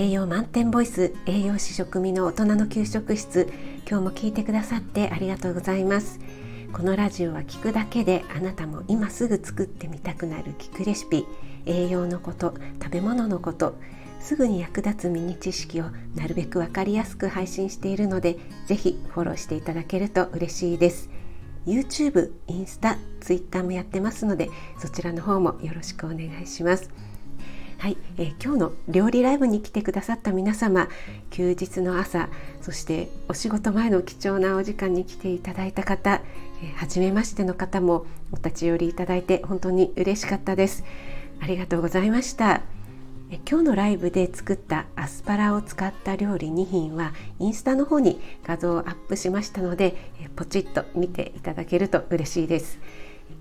[0.00, 3.52] 栄養満点ボイス栄養士食味の大人の給食室。
[3.86, 6.20] 今日も聞いてくださってありがとうございます。
[6.72, 11.26] このラジオは聞くだけであなたも今すぐ作ってみたくなる聞くレシピ
[11.66, 13.74] 栄養のこと食べ物のこと
[14.20, 21.10] すぐに役立つミニ知識をなるべく分かりやすく配信しているのでぜひフォローしていただけると嬉しいです。
[21.66, 24.48] YouTube、インスタ、Twitter もやってますので
[24.78, 26.88] そちらの方もよろしくお願いします。
[27.80, 30.90] はい、えー、今日の料理ライブに来てくださった皆様
[31.30, 32.28] 休日の朝
[32.60, 36.20] そしてお仕事前の貴重なお時間に来ていただいた方、
[36.62, 40.84] えー、初めましての方もお立ち寄りいただいて本当に嬉しかったです。
[41.40, 42.60] ありがとうございました。
[43.30, 52.78] え今日のライブで作ったアスパラを使った料理2品はインスタの方に画像をアップしましたのでえポチッと見ていただけると嬉しいです。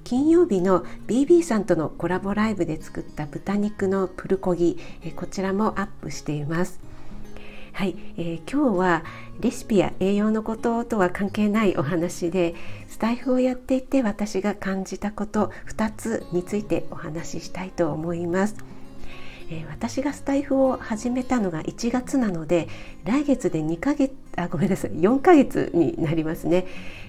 [0.03, 4.77] 金曜日の BB さんとのコラボライブで作った豚肉のプルコギ
[5.15, 6.79] こちらもアップしています
[7.73, 9.03] はい、えー、今日は
[9.39, 12.55] レシピや栄養のこととは関係ないお話で
[12.87, 18.78] スタイフをやっていて私が感じたこと2つについてお話ししたいと思います。
[19.51, 22.67] え、私がスタイフを始めたのが1月なので
[23.03, 26.67] 来月で2ヶ月あごめんなさい4ヶ月になりますね、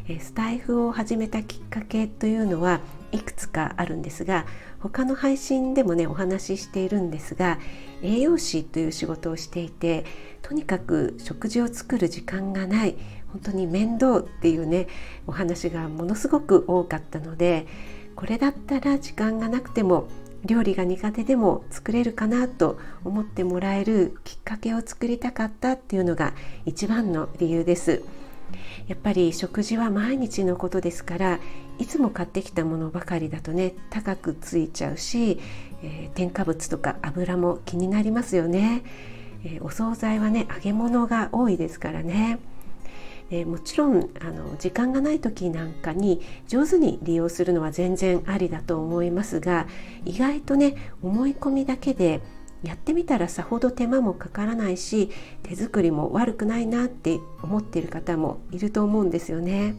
[0.08, 2.80] え、スタイフを始めたきっかけというのは
[3.12, 4.47] いくつかあるんですが
[4.80, 7.58] 他の配信でもねお話ししているんですが
[8.02, 10.04] 栄養士という仕事をしていて
[10.42, 12.97] とにかく食事を作る時間がない
[13.28, 14.88] 本当に面倒っていうね
[15.27, 17.66] お話がものすごく多かったので
[18.16, 20.08] これだったら時間がなくても
[20.44, 26.32] 料理が苦手でも作れるかなと思ってもらえるきっかけを作りたかったっていうのが
[26.64, 28.02] 一番の理由です。
[28.88, 31.38] やっぱり食事は毎日のことですから
[31.78, 35.41] いつも買ってきたものばかりだとね高くついちゃうし、
[35.82, 38.82] えー、添加物とか油も気になりますよね、
[39.44, 42.41] えー、お惣菜はね揚げ物が多いですからね
[43.30, 49.66] えー、もちろんあの時間がない時なんかに上手に利用するのは全然ありだと思いますが
[50.04, 52.20] 意外とね思い込みだけで
[52.62, 55.10] やってみたらさほど手間もかからないし
[55.42, 59.76] 手作りも悪くないなって思っている方もいると思うんですよね。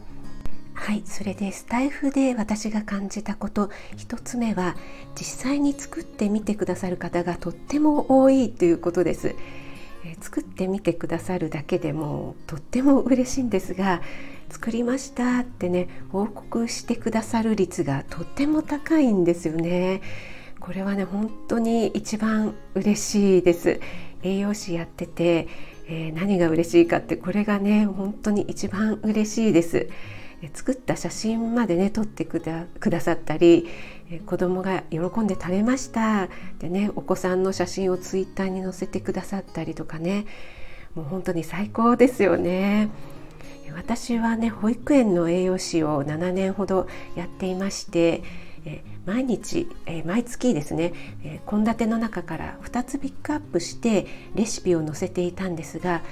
[0.74, 4.74] はいそれでスタイフで私が感じたこと1つ目は
[5.14, 9.36] 実際に作ってみてくださる方がとっても多いということです。
[10.04, 14.02] え作ってみてくださるだけでもとっても嬉しいんですが
[14.50, 20.02] 作りましたってね報告してくださる率がとっても高いんですよね。
[20.60, 23.80] これはね本当に一番嬉しいです。
[24.22, 25.48] 栄養士やってて、
[25.88, 29.88] えー、何が嬉しいかってこれがね本当に一番嬉しいです。
[30.54, 33.68] 作った写真までね撮ってくださったり
[34.26, 40.26] 子供が喜んで食べましたでねお子さんの写真をツイッターに載せてくださったりとかね
[40.94, 42.90] もう本当に最高ですよね。
[43.74, 46.86] 私はね保育園の栄養士を7年ほど
[47.16, 48.22] やっていまして
[49.06, 49.66] 毎日
[50.04, 50.92] 毎月ですね
[51.48, 56.02] 献立の中から2つピックアップしてレシピを載せていたんですが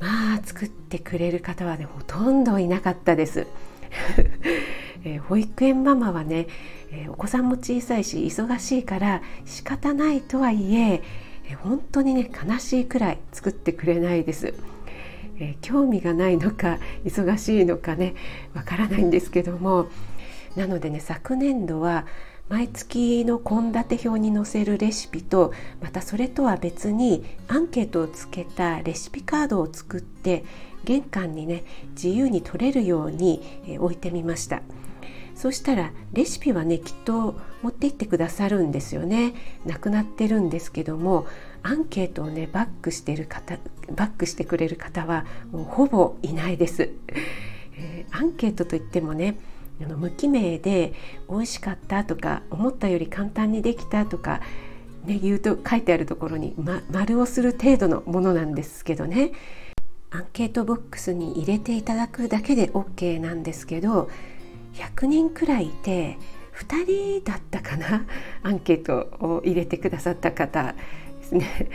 [0.00, 3.46] まあ作ってくれる方はねほとんどいなかったです。
[5.04, 6.46] えー、保育園ママはね、
[6.90, 11.02] えー、お子さんも小さいし忙しいから仕方ないとはいえ
[11.48, 14.54] えー、本当にね悲しいくらい作ってくれないです。
[15.40, 18.14] え興味がないのか忙しいのかね
[18.54, 19.88] わからないんですけども
[20.56, 22.06] なのでね昨年度は
[22.48, 30.44] 毎月の献立表に載せるレシピとまたそれとは別にアンケートをつけたレシピカードを作って
[30.84, 33.42] 玄関にね自由に取れるように
[33.78, 34.62] 置いてみました。
[35.34, 39.34] そしたらレシピはねきっと持って行ってくださるんですよね。
[39.64, 41.26] なくなってるんですけども
[41.62, 43.58] アンケートをねバックしてる方
[43.90, 46.90] バックしてくれる方はもうほぼいないです、
[47.76, 49.36] えー、アンケートといってもね
[49.82, 50.92] あの無記名で
[51.28, 54.40] 美味しかったとか思ったより簡単にできたとか
[55.04, 59.32] ね、言うと書いてあるところに、ま、丸をする程度のものなんですけどね
[60.10, 64.08] アンケートボックスに入れていただくだけで OK なんですけど
[64.74, 66.16] 100人くらいいて
[66.56, 68.06] 2人だったかな
[68.42, 70.74] アンケートを入れてくださった方
[71.20, 71.68] ですね、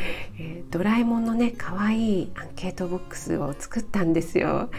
[0.69, 4.69] ドラえもんのね可愛いアンケートボックスを作ったんですよ。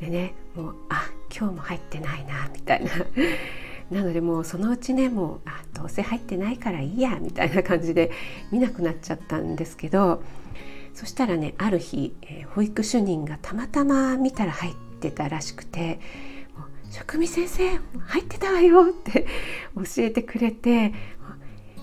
[0.00, 1.09] でねもうあ
[1.40, 2.90] 今日も入ってないなみたいな。
[3.90, 8.12] なのでもうそのうちねもうあどうせ入ってないからいいやみたいな感じで
[8.52, 10.22] 見なくなっちゃったんですけど
[10.94, 15.98] そしたらねある日、えー、保育主任がたまたま見たら入ってたらしくて
[16.92, 19.26] 「職味先生入ってたわよ」って
[19.74, 20.92] 教えてくれて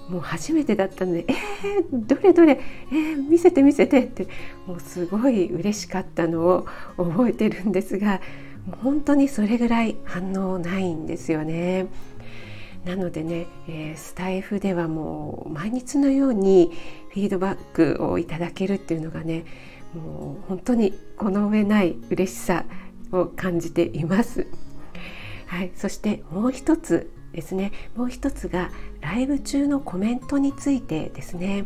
[0.07, 4.29] もう初めてだったので「えー、どれどれ、えー、見せて見せて」って
[4.65, 6.65] もうすごい嬉しかったのを
[6.95, 8.21] 覚えてるんですが
[8.81, 11.87] 本当にそれぐらい反応ないんですよね。
[12.85, 16.71] なのでね、えー、スタイフではもう毎日のように
[17.13, 19.45] フィードバックをいただけるっていうのがね
[19.93, 22.63] もう本当にこの上ない嬉しさ
[23.11, 24.47] を感じています。
[25.47, 28.69] はい、そしてもう一つですねもう一つが
[29.01, 31.65] ライブ中のコメントについてですね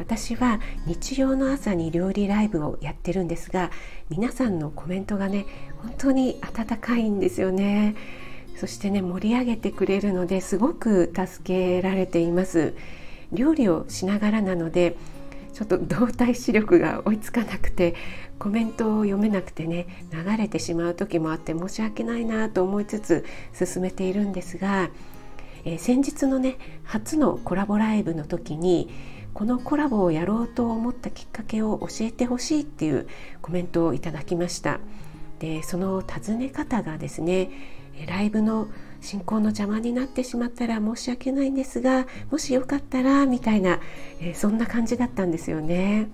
[0.00, 3.70] 私は日曜の朝に料理ライブをやってるんですが
[4.08, 5.44] 皆さんのコメントがね
[5.82, 7.94] 本当に温かいんですよね。
[8.56, 12.74] そしてね盛り上げてくれるのですごく助けられています。
[13.30, 14.96] 料理をしながらなので
[15.52, 17.94] ちょっと動体視力が追いつかなくて
[18.38, 24.88] コメントを読めなくてね流れてしまう時もあって申し訳ないなと思いつつ進めているんですが、
[25.64, 28.88] えー、先日のね初のコラボライブの時に
[29.34, 33.08] このコラボをやろうと思ったきっかけを教えてほしいっていう
[33.42, 34.80] コメントをいただきました
[35.38, 37.50] でその尋ね方がですね
[38.06, 38.68] ライブの
[39.00, 43.80] 進行の邪魔になってしまったら申し訳ないんですがもしよかったらみたいな、
[44.20, 46.08] え、そんな感じだったんですよね。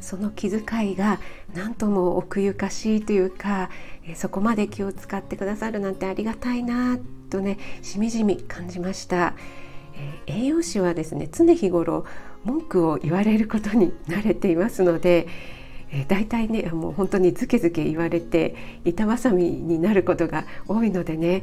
[0.00, 1.18] その気遣いが
[1.54, 3.68] 何とも奥ゆかしいというか、
[4.06, 6.98] え、そこまで気を使ってくださるなんてありがたいな
[7.30, 9.34] とねしみじみ感じました。
[9.98, 12.04] えー、栄養士はですね常日頃
[12.44, 15.26] 文句を言われることに慣れていますので、
[15.90, 18.54] えー、大体ねもう本当にズケズケ言われて
[18.84, 21.42] 板挟みになることが多いのでね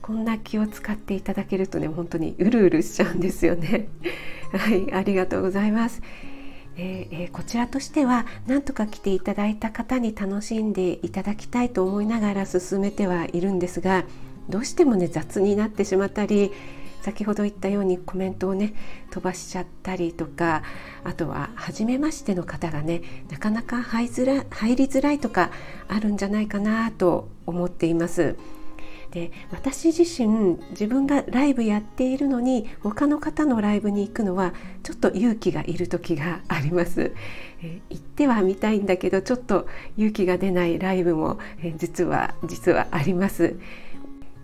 [0.00, 3.88] こんな気を使っていただけるとね本当にうるうるしちゃうんですよね。
[4.52, 6.00] はいありがとうございます。
[6.78, 14.04] えー、こちらとしては何とか来ていただいた方に楽しんでいただきたいと思いながら進めてはいるんですが
[14.50, 16.52] どうしてもね雑になってしまったり
[17.06, 18.74] 先ほど言ったようにコメントをね
[19.12, 20.64] 飛ばしちゃったりとか
[21.04, 23.00] あとは初めましての方がね
[23.30, 25.52] なかなか入りづら入りづらいとか
[25.86, 28.34] あるんじゃないかなと思っています。
[29.12, 37.14] で私自身自分がライブやっているのに他の方のライブに行くのはちょっと勇気がいる時があります、
[37.62, 43.54] え行ってはみたいんだけどちょっと勇気が出ないライブも、え実は実はあります、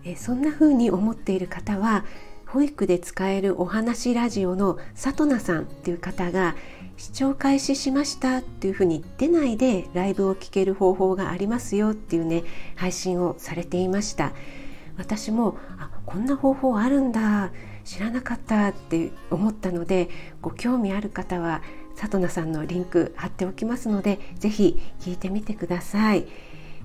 [0.05, 2.05] えそんな風に思っている方は
[2.53, 6.55] 保育で使えるお話ラジオのさとなさんっていう方が
[6.97, 12.43] 視聴開始しましたっていうふうに出ないでライブを聴ける方法がありますよっていうね
[12.75, 14.33] 配信をされていました
[14.97, 17.51] 私もあこんな方法あるんだ
[17.85, 20.09] 知らなかったって思ったので
[20.39, 21.63] ご興味ある方は
[21.95, 26.27] さとなさんのリンク貼っておきますので是非聞いてみてください。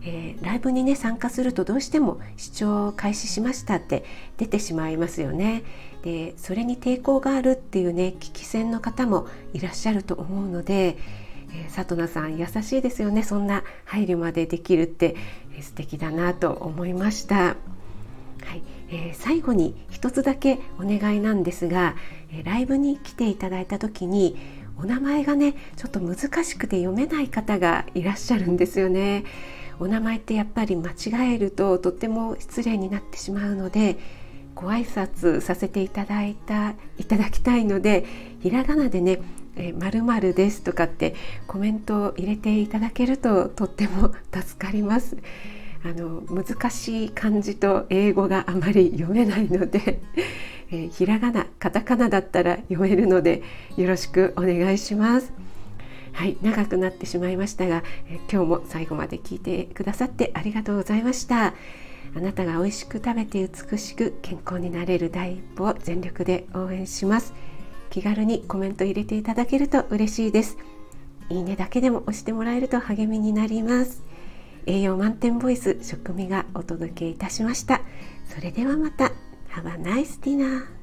[0.03, 4.05] えー、ライブにね参加するとどうしても視聴開始しましたって
[4.37, 5.63] 出てしまいますよね。
[6.03, 10.97] でそれに抵抗があるっていうね聞き戦の方もいらっしゃると思うので、
[11.53, 15.17] えー、里奈さん優しいですよねそんな配慮までできるって、
[15.55, 17.57] えー、素敵だなと思いました。
[18.45, 21.97] はいえー、最後に一つだけお願いなんですが、
[22.33, 24.37] えライブに来ていただいた時に
[24.79, 29.25] お名前がねちょっと難しくて読めない方がいらっしゃるんですよね。
[29.81, 33.99] お名前ってやっぱり間違えるととっても失礼になってしまうので
[34.55, 38.05] ご挨拶させていただいたいただきたいので
[38.41, 39.21] ひらがなでね
[40.05, 41.15] 「まるです」とかって
[41.47, 45.17] コメントを入れていただけるととっても助かります。
[45.85, 50.01] あの難しい漢字と英語があまり読めないので、
[50.73, 53.43] えー、ひらがなカタカナだったら読めるので
[53.77, 55.48] よろしくお願いします。
[56.19, 61.55] はい長くなってしまいましたが、え今日も最後まで聞いてくださってありがとうございました。
[62.17, 67.35] あなたが美味しく食べて美しく健康になれる第一歩を全力で応援します。
[67.91, 70.59] 気軽にコメント入れていただけると嬉しいです。
[71.31, 74.03] いいねだけでも押してもらえると励みになります。
[74.67, 77.81] 栄養満点ボイス食味がお届けいたしました。
[78.27, 79.13] それではまた。
[79.55, 80.78] Have a nice dinner